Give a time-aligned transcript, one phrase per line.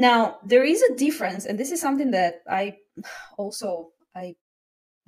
[0.00, 2.74] now there is a difference and this is something that i
[3.38, 4.34] also i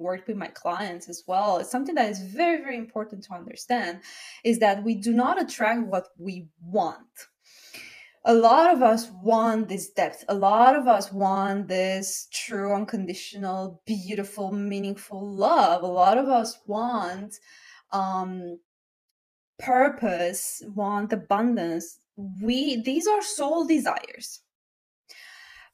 [0.02, 1.58] work with my clients as well.
[1.58, 4.00] It's something that is very very important to understand
[4.44, 7.06] is that we do not attract what we want.
[8.24, 10.24] A lot of us want this depth.
[10.28, 15.82] A lot of us want this true unconditional beautiful meaningful love.
[15.82, 17.38] A lot of us want
[17.92, 18.58] um
[19.58, 21.98] purpose want abundance.
[22.40, 24.40] We these are soul desires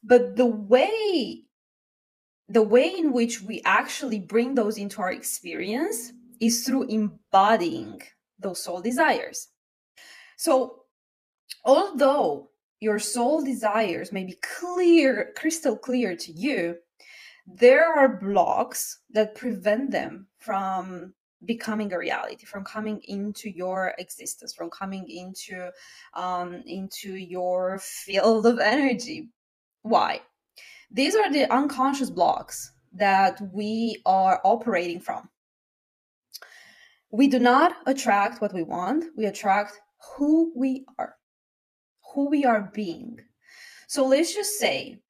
[0.02, 1.44] but the way
[2.50, 8.00] the way in which we actually bring those into our experience is through embodying
[8.38, 9.48] those soul desires.
[10.38, 10.84] So
[11.64, 12.48] although
[12.80, 16.76] your soul desires may be clear crystal clear to you
[17.46, 21.12] there are blocks that prevent them from
[21.44, 25.70] becoming a reality from coming into your existence from coming into
[26.14, 29.28] um into your field of energy
[29.88, 30.20] why?
[30.90, 35.28] These are the unconscious blocks that we are operating from.
[37.10, 39.80] We do not attract what we want, we attract
[40.16, 41.16] who we are,
[42.14, 43.18] who we are being.
[43.86, 45.00] So let's just say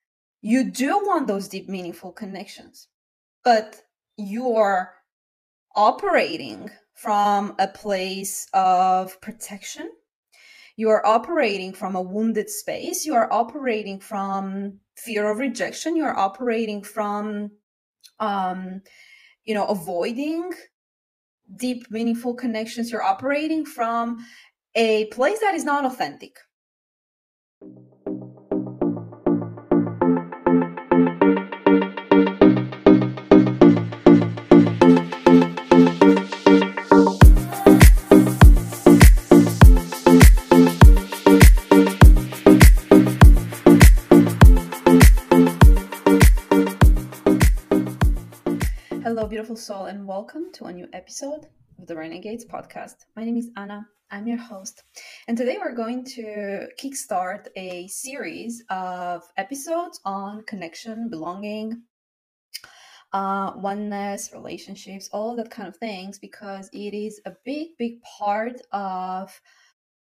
[0.41, 2.89] you do want those deep, meaningful connections,
[3.45, 3.83] but
[4.17, 4.92] you are
[5.74, 9.91] operating from a place of protection
[10.78, 13.04] you are operating from a wounded space.
[13.04, 15.96] You are operating from fear of rejection.
[15.96, 17.50] You're operating from
[18.20, 18.80] um
[19.44, 20.52] you know avoiding
[21.56, 22.92] deep meaningful connections.
[22.92, 24.24] You're operating from
[24.76, 26.38] a place that is not authentic
[49.58, 51.48] soul, and welcome to a new episode
[51.80, 52.95] of the Renegades podcast.
[53.17, 53.89] My name is Ana.
[54.08, 54.85] I'm your host.
[55.27, 61.83] And today we're going to kickstart a series of episodes on connection, belonging,
[63.13, 68.61] uh, oneness, relationships, all that kind of things, because it is a big, big part
[68.70, 69.41] of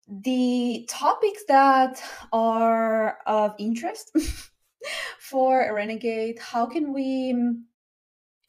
[0.09, 2.01] the topics that
[2.33, 4.13] are of interest
[5.19, 6.39] for a renegade.
[6.39, 7.35] How can we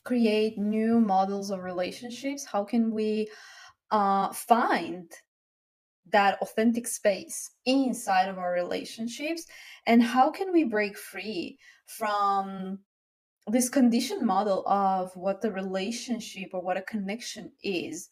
[0.04, 2.46] create new models of relationships?
[2.46, 3.30] How can we
[3.92, 5.12] uh, find
[6.12, 9.46] that authentic space inside of our relationships?
[9.86, 12.80] And how can we break free from
[13.48, 18.10] this conditioned model of what the relationship or what a connection is?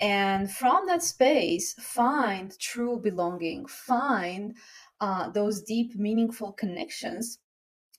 [0.00, 4.56] And from that space, find true belonging, find
[5.00, 7.38] uh, those deep, meaningful connections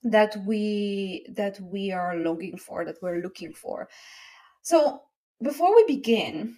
[0.03, 3.87] that we that we are longing for that we're looking for.
[4.61, 5.01] So
[5.41, 6.57] before we begin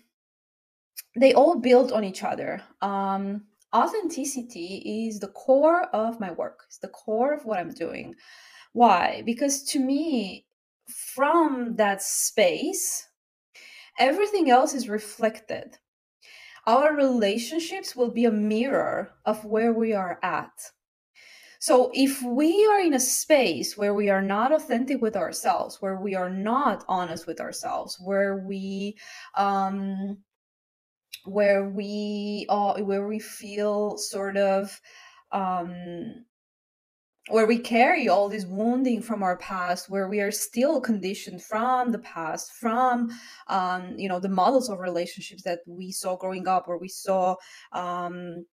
[1.17, 2.61] they all build on each other.
[2.81, 6.63] Um, authenticity is the core of my work.
[6.67, 8.16] It's the core of what i'm doing.
[8.73, 9.23] Why?
[9.25, 10.45] Because to me
[10.88, 13.07] from that space
[13.97, 15.78] everything else is reflected.
[16.67, 20.51] Our relationships will be a mirror of where we are at
[21.66, 25.96] so if we are in a space where we are not authentic with ourselves, where
[26.00, 28.96] we are not honest with ourselves, where we
[29.34, 30.20] um
[31.24, 34.80] where we uh, where we feel sort of
[35.31, 36.26] um
[37.30, 41.92] where we carry all this wounding from our past where we are still conditioned from
[41.92, 43.09] the past from
[43.47, 47.36] um, you know the models of relationships that we saw growing up or we saw
[47.72, 48.46] um,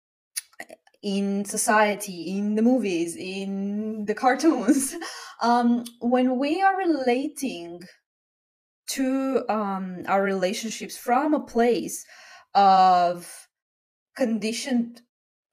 [1.01, 4.95] in society, in the movies, in the cartoons,
[5.41, 7.81] um, when we are relating
[8.88, 12.06] to um, our relationships from a place
[12.53, 13.47] of
[14.16, 15.01] conditioned,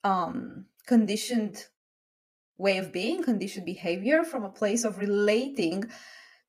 [0.04, 1.64] um, conditioned
[2.58, 5.84] way of being, conditioned behavior, from a place of relating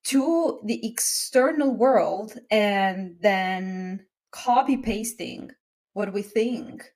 [0.04, 5.52] to the external world and then copy pasting
[5.94, 6.92] what we think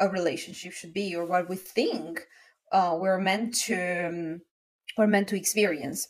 [0.00, 2.26] a relationship should be or what we think
[2.72, 4.40] uh, we're meant to um,
[4.96, 6.08] we're meant to experience.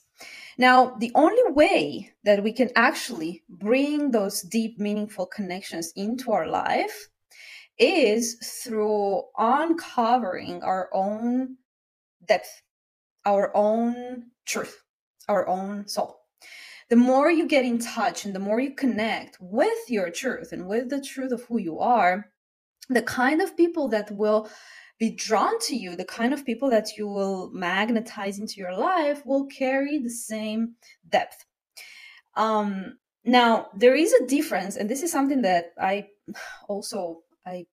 [0.59, 6.47] Now the only way that we can actually bring those deep meaningful connections into our
[6.47, 7.09] life
[7.79, 11.57] is through uncovering our own
[12.27, 12.63] depth
[13.25, 14.83] our own truth
[15.29, 16.21] our own soul.
[16.91, 20.67] The more you get in touch and the more you connect with your truth and
[20.67, 22.27] with the truth of who you are
[22.91, 24.51] the kind of people that will
[24.99, 29.25] be drawn to you, the kind of people that you will magnetize into your life
[29.25, 30.75] will carry the same
[31.09, 31.47] depth.
[32.37, 36.09] Um, now there is a difference, and this is something that I
[36.69, 37.67] also I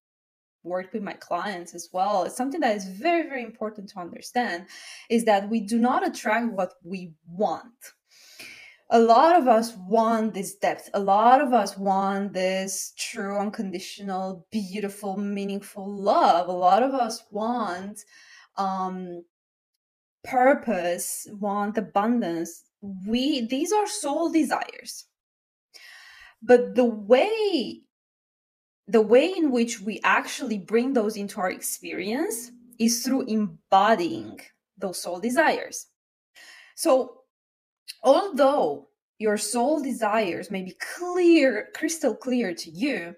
[0.63, 2.23] work with my clients as well.
[2.23, 4.65] It's something that is very, very important to understand
[5.09, 7.73] is that we do not attract what we want
[8.89, 10.89] a lot of us want this depth.
[10.93, 16.47] A lot of us want this true, unconditional, beautiful, meaningful love.
[16.47, 18.05] A lot of us want
[18.55, 19.23] um,
[20.23, 22.63] purpose, want abundance.
[23.05, 25.05] We these are soul desires.
[26.41, 27.81] But the way
[28.87, 34.39] the way in which we actually bring those into our experience is through embodying
[34.77, 35.87] those soul desires.
[36.75, 37.16] So
[38.03, 38.87] although
[39.19, 43.15] your soul desires may be clear, crystal clear to you,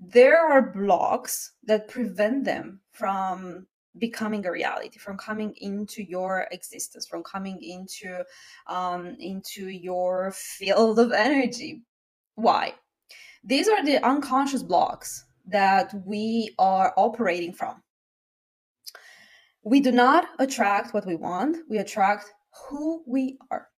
[0.00, 3.66] there are blocks that prevent them from
[3.98, 8.24] becoming a reality from coming into your existence from coming into
[8.66, 11.82] um, into your field of energy.
[12.34, 12.74] Why?
[13.44, 17.82] These are the unconscious blocks that we are operating from.
[19.62, 22.30] We do not attract what we want we attract
[22.68, 23.68] who we are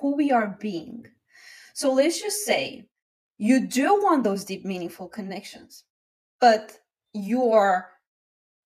[0.00, 1.06] who we are being.
[1.74, 2.86] So let's just say
[3.38, 5.84] you do want those deep, meaningful connections,
[6.40, 6.78] but
[7.12, 7.88] you are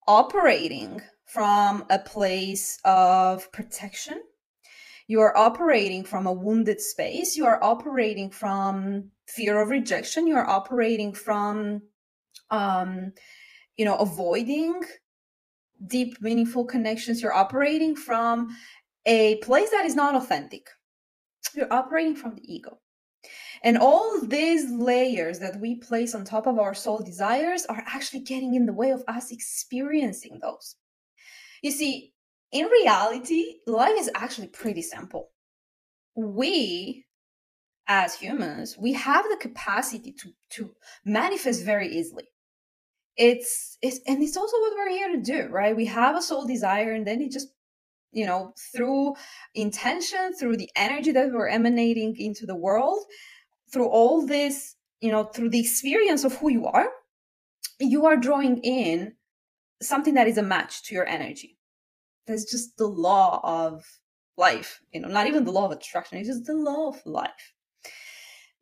[0.07, 4.21] operating from a place of protection.
[5.07, 7.35] You are operating from a wounded space.
[7.35, 10.27] You are operating from fear of rejection.
[10.27, 11.81] You are operating from,
[12.49, 13.13] um,
[13.77, 14.81] you know, avoiding
[15.87, 17.21] deep, meaningful connections.
[17.21, 18.55] You're operating from
[19.05, 20.69] a place that is not authentic
[21.55, 22.79] we're operating from the ego.
[23.63, 28.21] And all these layers that we place on top of our soul desires are actually
[28.21, 30.75] getting in the way of us experiencing those.
[31.61, 32.13] You see,
[32.51, 35.29] in reality, life is actually pretty simple.
[36.15, 37.05] We,
[37.87, 40.71] as humans, we have the capacity to, to
[41.05, 42.25] manifest very easily.
[43.15, 45.75] It's, it's and it's also what we're here to do, right?
[45.75, 47.49] We have a soul desire and then it just
[48.11, 49.15] you know through
[49.55, 52.99] intention through the energy that we're emanating into the world
[53.71, 56.89] through all this you know through the experience of who you are
[57.79, 59.13] you are drawing in
[59.81, 61.57] something that is a match to your energy.
[62.27, 63.83] That's just the law of
[64.37, 67.53] life you know not even the law of attraction it's just the law of life.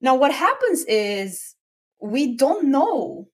[0.02, 1.56] Now what happens is
[2.02, 3.28] we don't know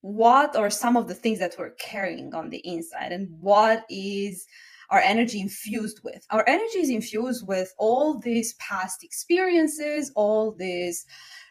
[0.00, 4.46] what are some of the things that we're carrying on the inside and what is
[4.94, 6.24] our energy infused with.
[6.30, 11.04] Our energy is infused with all these past experiences, all these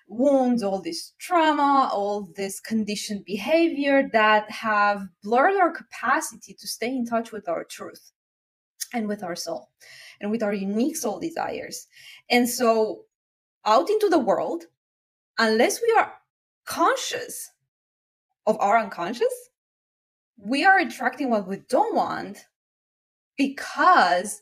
[0.08, 6.88] wounds, all this trauma, all this conditioned behavior that have blurred our capacity to stay
[6.88, 8.14] in touch with our truth
[8.94, 9.72] and with our soul
[10.22, 11.88] and with our unique soul desires.
[12.30, 13.02] And so,
[13.66, 14.64] out into the world,
[15.38, 16.14] unless we are
[16.64, 17.52] conscious
[18.46, 19.34] of our unconscious,
[20.38, 22.46] we are attracting what we don't want
[23.38, 24.42] because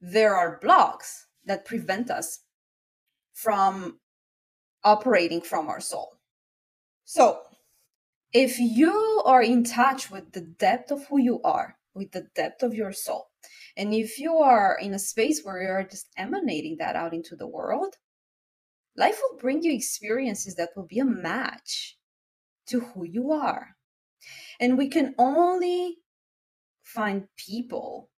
[0.00, 2.40] there are blocks that prevent us
[3.32, 3.98] from
[4.84, 6.18] operating from our soul.
[7.04, 7.40] So,
[8.32, 12.62] if you are in touch with the depth of who you are, with the depth
[12.62, 13.28] of your soul,
[13.76, 17.46] and if you are in a space where you're just emanating that out into the
[17.46, 17.96] world,
[18.96, 21.98] life will bring you experiences that will be a match
[22.66, 23.76] to who you are.
[24.60, 25.98] And we can only
[26.82, 28.10] find people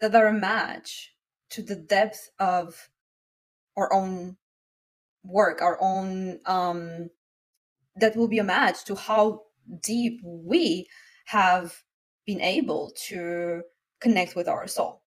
[0.00, 1.14] that are a match
[1.50, 2.88] to the depth of
[3.76, 4.36] our own
[5.24, 7.10] work, our own um,
[7.96, 9.42] that will be a match to how
[9.82, 10.86] deep we
[11.26, 11.82] have
[12.26, 13.62] been able to
[14.00, 15.02] connect with our soul.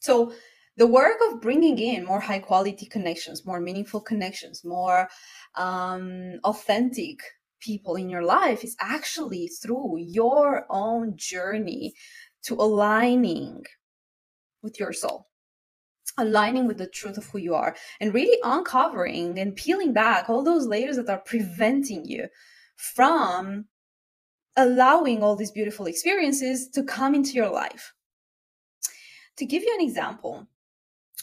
[0.00, 0.32] So
[0.76, 5.08] the work of bringing in more high quality connections, more meaningful connections, more
[5.56, 7.18] um, authentic
[7.60, 11.92] people in your life is actually through your own journey
[12.44, 13.64] to aligning
[14.62, 15.26] with your soul
[16.18, 20.42] aligning with the truth of who you are and really uncovering and peeling back all
[20.42, 22.26] those layers that are preventing you
[22.76, 23.64] from
[24.56, 27.94] allowing all these beautiful experiences to come into your life.
[29.36, 30.46] To give you an example,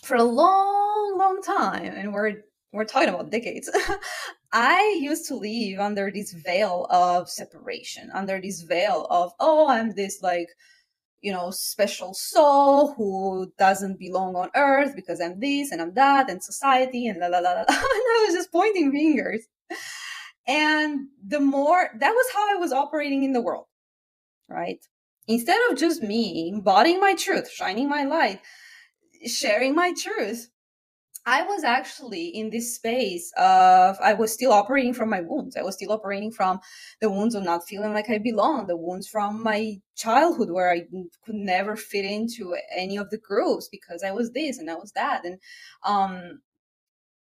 [0.03, 3.69] for a long, long time, and we're we're talking about decades,
[4.51, 9.93] I used to live under this veil of separation, under this veil of, oh, I'm
[9.93, 10.49] this like
[11.21, 16.29] you know, special soul who doesn't belong on earth because I'm this and I'm that
[16.29, 17.59] and society and la la la la.
[17.67, 19.47] and I was just pointing fingers.
[20.47, 23.65] And the more that was how I was operating in the world,
[24.47, 24.79] right?
[25.27, 28.39] instead of just me embodying my truth, shining my light,
[29.25, 30.49] sharing my truth,
[31.27, 35.57] I was actually in this space of I was still operating from my wounds.
[35.57, 36.61] I was still operating from
[37.01, 40.85] the wounds of not feeling like I belong, the wounds from my childhood where I
[41.25, 44.93] could never fit into any of the groups because I was this and I was
[44.93, 45.25] that.
[45.25, 45.37] And
[45.83, 46.39] um,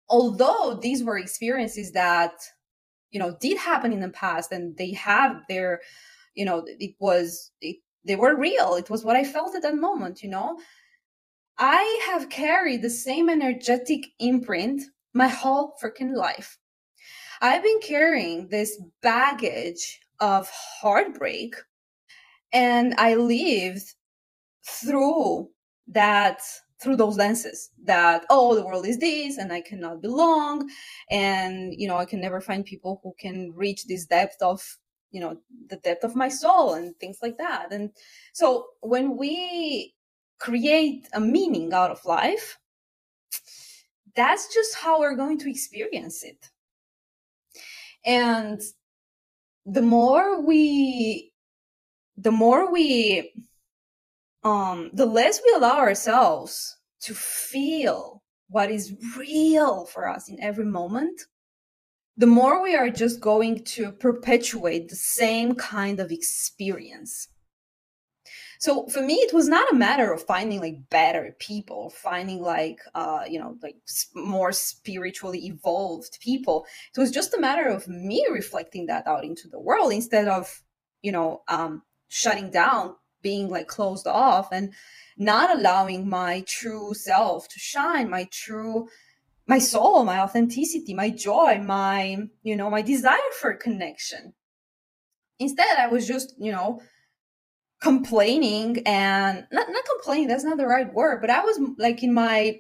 [0.08, 2.34] although these were experiences that
[3.10, 5.82] you know did happen in the past and they have their
[6.36, 8.76] you know it was it, they were real.
[8.76, 10.22] It was what I felt at that moment.
[10.22, 10.60] You know
[11.58, 14.82] I have carried the same energetic imprint
[15.14, 16.58] my whole freaking life.
[17.42, 21.56] I've been carrying this baggage of heartbreak
[22.52, 23.94] and I lived
[24.66, 25.50] through
[25.88, 26.42] that
[26.82, 30.68] through those lenses that oh the world is this and i cannot belong
[31.10, 34.62] and you know i can never find people who can reach this depth of
[35.12, 35.38] you know
[35.70, 37.92] the depth of my soul and things like that and
[38.34, 39.95] so when we
[40.40, 42.60] create a meaning out of life,
[44.16, 46.50] that's just how we're going to experience it.
[48.06, 48.62] And
[49.66, 51.34] the more we,
[52.18, 53.34] the more we,
[54.44, 60.66] um, the less we allow ourselves to feel what is real for us in every
[60.66, 61.22] moment,
[62.18, 67.28] the more we are just going to perpetuate the same kind of experience.
[68.60, 72.80] So for me, it was not a matter of finding like better people, finding like,
[72.94, 73.78] uh, you know, like
[74.14, 76.66] more spiritually evolved people.
[76.96, 80.64] It was just a matter of me reflecting that out into the world instead of,
[81.02, 84.74] you know, um, shutting down, being like closed off and
[85.18, 88.88] not allowing my true self to shine, my true
[89.48, 94.34] my soul, my authenticity, my joy, my, you know, my desire for connection.
[95.40, 96.82] Instead, I was just, you know,
[97.90, 102.14] complaining and not, not complaining that's not the right word but i was like in
[102.14, 102.60] my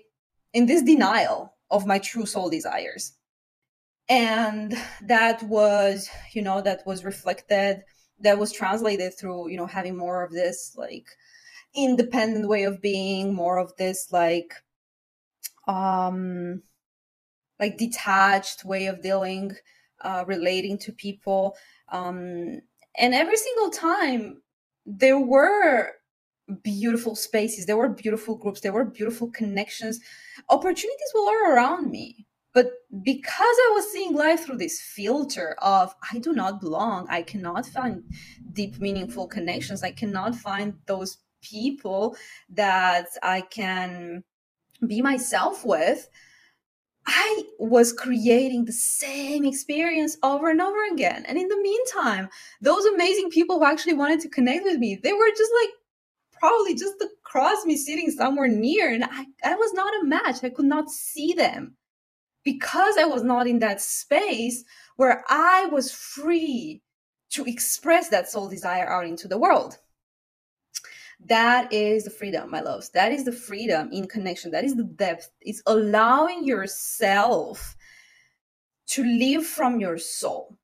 [0.55, 3.13] in this denial of my true soul desires.
[4.07, 7.83] And that was you know that was reflected
[8.19, 11.07] that was translated through you know having more of this like
[11.75, 14.53] independent way of being more of this like
[15.67, 16.61] um
[17.59, 19.53] like detached way of dealing
[20.01, 21.57] uh relating to people
[21.91, 22.61] um
[22.97, 24.41] and every single time
[24.85, 25.91] there were
[26.63, 29.99] beautiful spaces there were beautiful groups there were beautiful connections.
[30.49, 32.71] Opportunities were all around me but
[33.03, 37.65] because i was seeing life through this filter of i do not belong i cannot
[37.65, 38.03] find
[38.53, 42.15] deep meaningful connections i cannot find those people
[42.49, 44.23] that i can
[44.87, 46.09] be myself with
[47.07, 51.25] I was creating the same experience over and over again.
[51.27, 52.29] And in the meantime,
[52.61, 55.69] those amazing people who actually wanted to connect with me, they were just like
[56.33, 58.91] probably just across me sitting somewhere near.
[58.91, 60.43] And I, I was not a match.
[60.43, 61.75] I could not see them
[62.43, 64.63] because I was not in that space
[64.95, 66.81] where I was free
[67.31, 69.77] to express that soul desire out into the world.
[71.27, 72.89] That is the freedom, my loves.
[72.89, 74.51] That is the freedom in connection.
[74.51, 75.31] That is the depth.
[75.41, 77.75] It's allowing yourself
[78.87, 80.55] to live from your soul,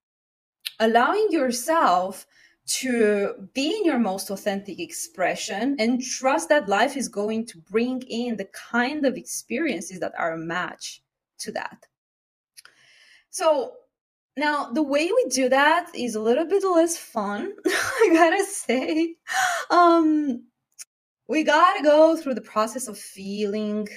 [0.79, 2.27] allowing yourself
[2.67, 8.03] to be in your most authentic expression and trust that life is going to bring
[8.03, 11.01] in the kind of experiences that are a match
[11.39, 11.87] to that.
[13.31, 13.73] So,
[14.37, 19.15] now, the way we do that is a little bit less fun, I gotta say.
[19.69, 20.43] Um,
[21.31, 23.87] we gotta go through the process of feeling,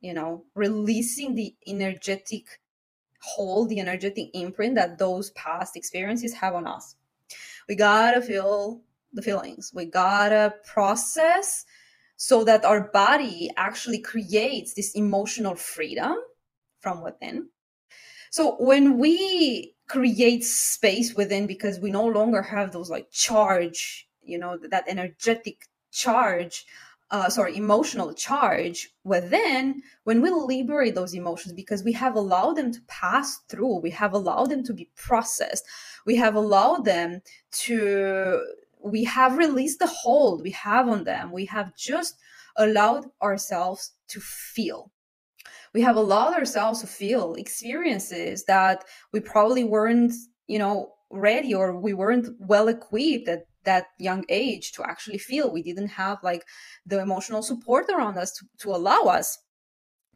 [0.00, 2.60] you know, releasing the energetic
[3.20, 6.96] hold, the energetic imprint that those past experiences have on us.
[7.68, 8.80] We gotta feel
[9.12, 9.70] the feelings.
[9.74, 11.66] We gotta process
[12.16, 16.16] so that our body actually creates this emotional freedom
[16.80, 17.48] from within
[18.32, 24.38] so when we create space within because we no longer have those like charge, you
[24.38, 26.64] know, that energetic charge,
[27.10, 32.72] uh, sorry, emotional charge within, when we liberate those emotions because we have allowed them
[32.72, 35.64] to pass through, we have allowed them to be processed,
[36.06, 37.20] we have allowed them
[37.52, 38.40] to,
[38.82, 42.16] we have released the hold we have on them, we have just
[42.56, 44.90] allowed ourselves to feel.
[45.74, 50.12] We have allowed ourselves to feel experiences that we probably weren't
[50.46, 55.52] you know ready or we weren't well equipped at that young age to actually feel.
[55.52, 56.44] We didn't have like
[56.86, 59.38] the emotional support around us to, to allow us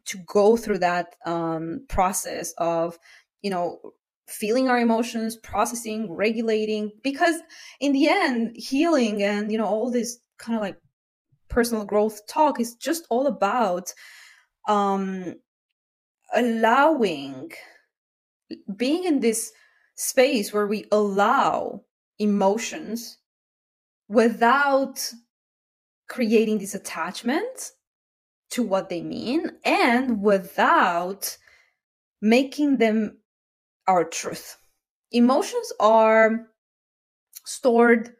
[0.05, 2.97] to go through that um, process of
[3.41, 3.79] you know
[4.27, 7.35] feeling our emotions processing regulating because
[7.79, 10.77] in the end healing and you know all this kind of like
[11.49, 13.93] personal growth talk is just all about
[14.67, 15.33] um
[16.33, 17.49] allowing
[18.75, 19.51] being in this
[19.95, 21.81] space where we allow
[22.19, 23.17] emotions
[24.07, 25.13] without
[26.07, 27.71] creating this attachment
[28.49, 31.37] to what they mean and without
[32.21, 33.17] making them
[33.87, 34.57] our truth.
[35.11, 36.47] Emotions are
[37.45, 38.15] stored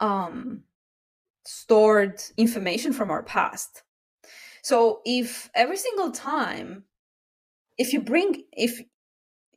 [0.00, 0.62] um
[1.44, 3.82] stored information from our past.
[4.62, 6.84] So if every single time
[7.78, 8.82] if you bring if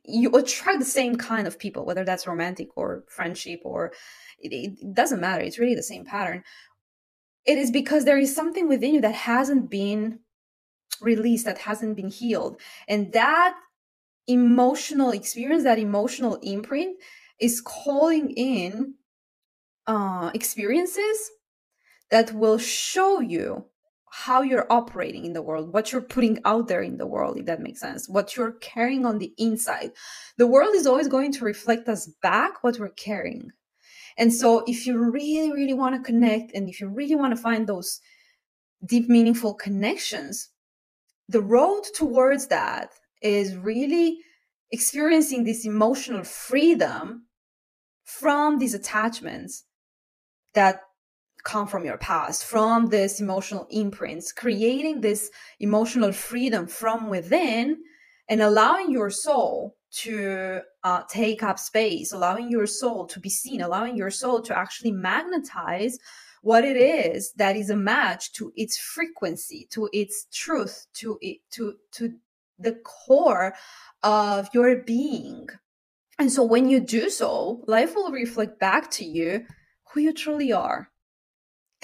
[0.04, 3.92] you attract the same kind of people whether that's romantic or friendship or
[4.38, 6.42] it, it doesn't matter it's really the same pattern.
[7.46, 10.20] It is because there is something within you that hasn't been
[11.00, 13.56] released that hasn't been healed and that
[14.26, 16.96] emotional experience that emotional imprint
[17.40, 18.94] is calling in
[19.86, 21.30] uh, experiences
[22.10, 23.66] that will show you
[24.16, 27.46] how you're operating in the world, what you're putting out there in the world, if
[27.46, 29.90] that makes sense, what you're carrying on the inside.
[30.38, 33.50] The world is always going to reflect us back what we're carrying.
[34.16, 37.42] And so, if you really, really want to connect and if you really want to
[37.42, 38.00] find those
[38.86, 40.48] deep, meaningful connections,
[41.28, 44.20] the road towards that is really
[44.70, 47.26] experiencing this emotional freedom
[48.04, 49.64] from these attachments
[50.54, 50.82] that
[51.44, 57.78] come from your past, from this emotional imprints, creating this emotional freedom from within
[58.28, 63.60] and allowing your soul to uh, take up space, allowing your soul to be seen,
[63.60, 65.98] allowing your soul to actually magnetize
[66.42, 71.38] what it is that is a match to its frequency, to its truth, to it,
[71.50, 72.14] to to
[72.58, 73.54] the core
[74.02, 75.48] of your being.
[76.18, 79.46] And so when you do so, life will reflect back to you
[79.90, 80.90] who you truly are.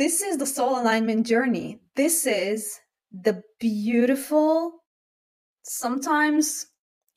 [0.00, 1.78] This is the soul alignment journey.
[1.94, 2.80] This is
[3.12, 4.82] the beautiful,
[5.62, 6.68] sometimes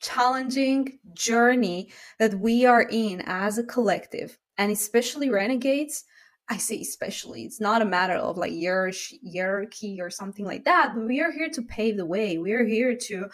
[0.02, 6.04] challenging journey that we are in as a collective, and especially renegades.
[6.50, 11.06] I say especially, it's not a matter of like hierarchy or something like that, but
[11.06, 12.36] we are here to pave the way.
[12.36, 13.30] We are here to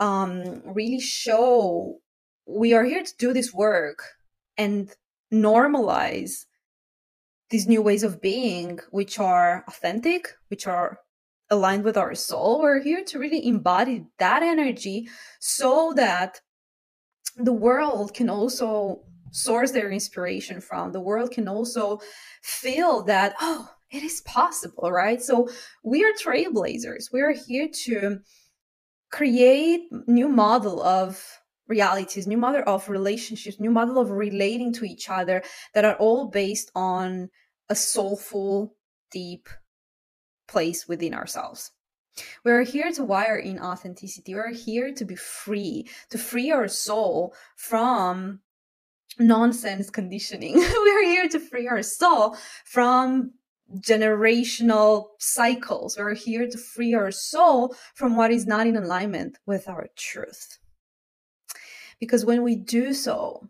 [0.00, 1.98] um, really show
[2.46, 4.02] we are here to do this work
[4.56, 4.90] and
[5.30, 6.46] normalize
[7.50, 11.00] these new ways of being, which are authentic, which are
[11.50, 12.60] aligned with our soul.
[12.60, 15.08] We're here to really embody that energy
[15.40, 16.40] so that
[17.36, 20.92] the world can also source their inspiration from.
[20.92, 22.00] The world can also
[22.42, 25.22] feel that, oh, it is possible, right?
[25.22, 25.48] So
[25.82, 27.12] we are trailblazers.
[27.12, 28.18] We are here to
[29.10, 31.37] create new model of
[31.68, 35.42] realities, new model of relationships, new model of relating to each other
[35.74, 37.28] that are all based on
[37.68, 38.74] a soulful,
[39.10, 39.48] deep
[40.48, 41.70] place within ourselves.
[42.44, 44.34] We're here to wire in authenticity.
[44.34, 48.40] We're here to be free, to free our soul from
[49.18, 50.54] nonsense conditioning.
[50.56, 53.32] We're here to free our soul from
[53.76, 55.96] generational cycles.
[55.98, 60.58] We're here to free our soul from what is not in alignment with our truth.
[62.00, 63.48] Because when we do so,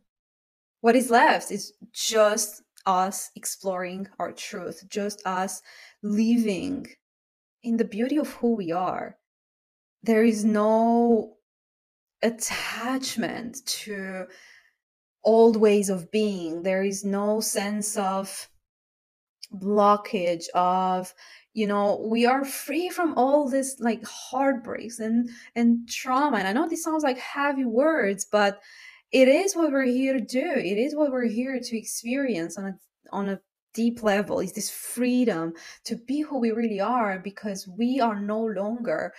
[0.81, 5.61] what is left is just us exploring our truth, just us
[6.03, 6.87] living
[7.63, 9.17] in the beauty of who we are.
[10.03, 11.37] There is no
[12.23, 14.27] attachment to
[15.25, 16.63] old ways of being.
[16.63, 18.49] There is no sense of
[19.57, 21.15] blockage of
[21.55, 26.39] you know we are free from all this like heartbreaks and and trauma.
[26.39, 28.61] And i know this sounds like heavy words but
[29.11, 30.53] it is what we're here to do.
[30.57, 32.75] It is what we're here to experience on a
[33.11, 33.41] on a
[33.75, 35.53] deep level is this freedom
[35.85, 39.15] to be who we really are because we are no longer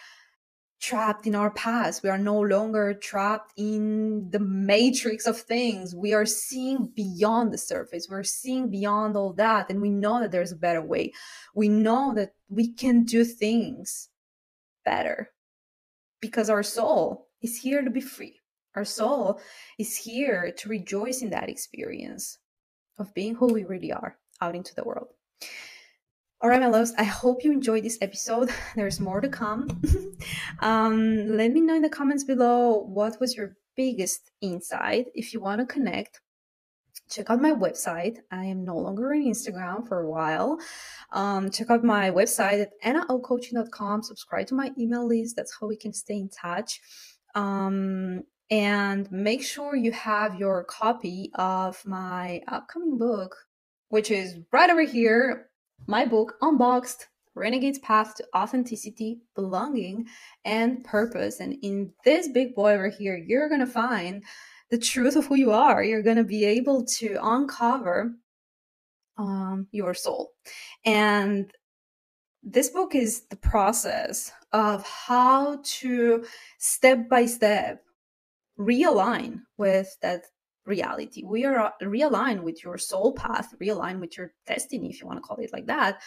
[0.79, 2.03] trapped in our past.
[2.03, 5.93] We are no longer trapped in the matrix of things.
[5.93, 8.07] We are seeing beyond the surface.
[8.09, 9.69] We're seeing beyond all that.
[9.69, 11.13] And we know that there's a better way.
[11.53, 14.09] We know that we can do things
[14.85, 15.31] better
[16.21, 18.39] because our soul is here to be free.
[18.75, 19.41] Our soul
[19.77, 22.37] is here to rejoice in that experience
[22.97, 25.09] of being who we really are out into the world.
[26.41, 28.49] All right, my loves, I hope you enjoyed this episode.
[28.75, 29.81] There's more to come.
[30.59, 35.07] um, let me know in the comments below what was your biggest insight.
[35.13, 36.21] If you want to connect,
[37.09, 38.19] check out my website.
[38.31, 40.59] I am no longer on Instagram for a while.
[41.11, 44.03] Um, check out my website at anaocoaching.com.
[44.03, 45.35] Subscribe to my email list.
[45.35, 46.79] That's how we can stay in touch.
[47.35, 53.35] Um, And make sure you have your copy of my upcoming book,
[53.89, 55.48] which is right over here
[55.87, 60.07] my book, Unboxed Renegade's Path to Authenticity, Belonging,
[60.45, 61.39] and Purpose.
[61.39, 64.23] And in this big boy over here, you're going to find
[64.69, 65.83] the truth of who you are.
[65.83, 68.13] You're going to be able to uncover
[69.17, 70.31] um, your soul.
[70.85, 71.51] And
[72.43, 76.25] this book is the process of how to
[76.57, 77.83] step by step
[78.57, 80.23] realign with that
[80.65, 81.23] reality.
[81.23, 85.17] We are uh, realign with your soul path, realign with your destiny, if you want
[85.17, 86.01] to call it like that.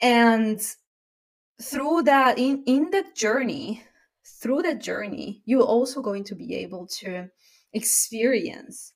[0.00, 0.60] And
[1.60, 3.82] through that, in, in that journey,
[4.24, 7.28] through that journey, you're also going to be able to
[7.72, 8.92] experience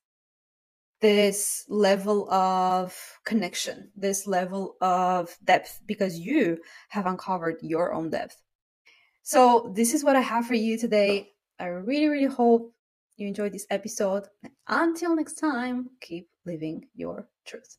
[1.00, 8.42] this level of connection, this level of depth, because you have uncovered your own depth.
[9.22, 11.30] So, this is what I have for you today.
[11.60, 12.72] I really, really hope
[13.18, 14.28] you enjoyed this episode.
[14.68, 17.76] Until next time, keep living your truth.